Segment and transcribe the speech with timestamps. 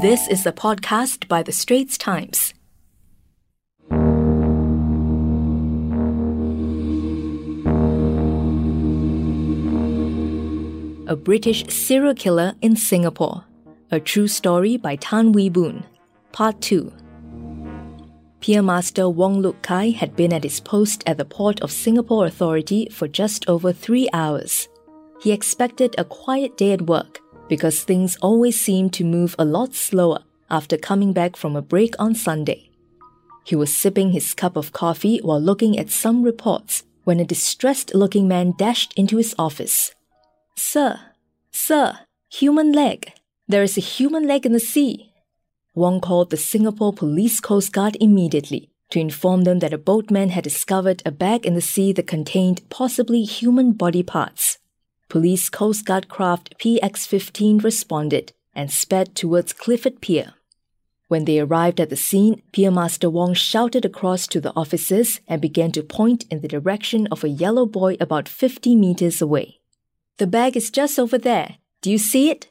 [0.00, 2.54] This is a podcast by The Straits Times.
[11.08, 13.42] A British serial killer in Singapore.
[13.90, 15.82] A true story by Tan Ooi Boon.
[16.30, 16.92] Part 2.
[18.38, 22.26] Pier Master Wong Luk Kai had been at his post at the Port of Singapore
[22.26, 24.68] Authority for just over three hours.
[25.20, 27.18] He expected a quiet day at work
[27.48, 31.94] because things always seemed to move a lot slower after coming back from a break
[31.98, 32.70] on Sunday.
[33.44, 37.94] He was sipping his cup of coffee while looking at some reports when a distressed
[37.94, 39.92] looking man dashed into his office.
[40.56, 41.00] Sir,
[41.50, 43.12] sir, human leg.
[43.46, 45.14] There is a human leg in the sea.
[45.74, 50.44] Wong called the Singapore Police Coast Guard immediately to inform them that a boatman had
[50.44, 54.58] discovered a bag in the sea that contained possibly human body parts.
[55.08, 60.34] Police Coast Guard craft PX 15 responded and sped towards Clifford Pier.
[61.06, 65.40] When they arrived at the scene, Pier Master Wong shouted across to the officers and
[65.40, 69.60] began to point in the direction of a yellow buoy about 50 meters away.
[70.18, 71.56] The bag is just over there.
[71.80, 72.50] Do you see it?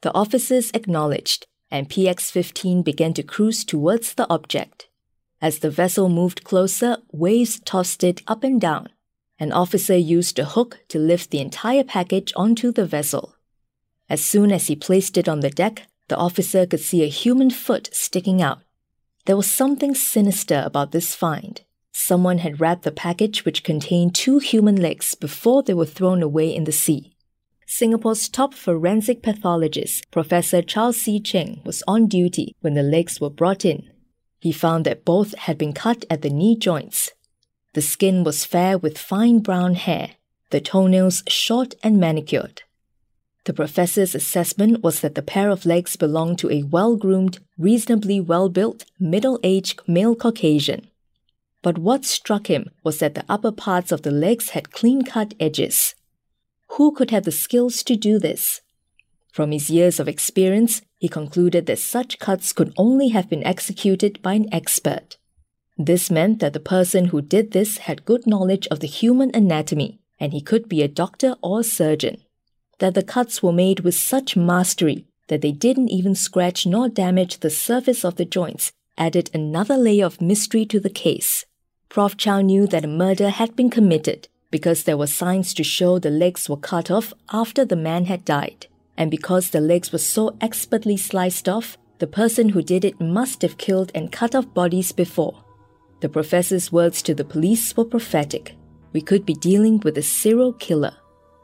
[0.00, 4.88] The officers acknowledged, and PX 15 began to cruise towards the object.
[5.42, 8.88] As the vessel moved closer, waves tossed it up and down.
[9.42, 13.34] An officer used a hook to lift the entire package onto the vessel.
[14.08, 17.50] As soon as he placed it on the deck, the officer could see a human
[17.50, 18.60] foot sticking out.
[19.26, 21.60] There was something sinister about this find.
[21.90, 26.54] Someone had wrapped the package which contained two human legs before they were thrown away
[26.54, 27.16] in the sea.
[27.66, 33.28] Singapore's top forensic pathologist, Professor Chao Tzee Cheng, was on duty when the legs were
[33.28, 33.90] brought in.
[34.38, 37.10] He found that both had been cut at the knee joints.
[37.74, 40.10] The skin was fair with fine brown hair,
[40.50, 42.62] the toenails short and manicured.
[43.44, 48.20] The professor's assessment was that the pair of legs belonged to a well groomed, reasonably
[48.20, 50.86] well built, middle aged male Caucasian.
[51.62, 55.34] But what struck him was that the upper parts of the legs had clean cut
[55.40, 55.94] edges.
[56.76, 58.60] Who could have the skills to do this?
[59.32, 64.20] From his years of experience, he concluded that such cuts could only have been executed
[64.22, 65.16] by an expert.
[65.78, 70.00] This meant that the person who did this had good knowledge of the human anatomy,
[70.20, 72.18] and he could be a doctor or a surgeon
[72.78, 77.38] that the cuts were made with such mastery that they didn't even scratch nor damage
[77.38, 81.46] the surface of the joints added another layer of mystery to the case.
[81.88, 82.16] Prof.
[82.16, 86.10] Chao knew that a murder had been committed because there were signs to show the
[86.10, 88.66] legs were cut off after the man had died.
[88.96, 93.42] And because the legs were so expertly sliced off, the person who did it must
[93.42, 95.41] have killed and cut off bodies before.
[96.02, 98.56] The professor's words to the police were prophetic.
[98.92, 100.96] We could be dealing with a serial killer.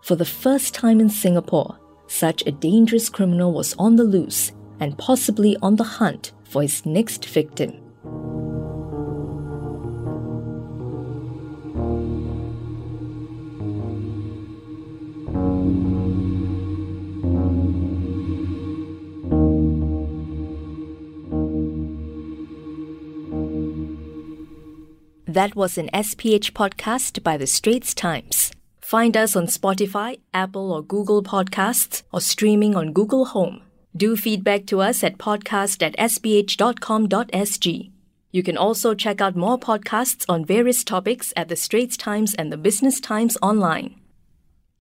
[0.03, 4.99] For the first time in Singapore, such a dangerous criminal was on the loose and
[4.99, 7.88] possibly on the hunt for his next victim.
[25.29, 28.51] That was an SPH podcast by the Straits Times.
[28.81, 33.61] Find us on Spotify, Apple or Google Podcasts, or streaming on Google Home.
[33.95, 37.91] Do feedback to us at podcast at sph.com.sg.
[38.33, 42.51] You can also check out more podcasts on various topics at the Straits Times and
[42.51, 44.01] the Business Times online.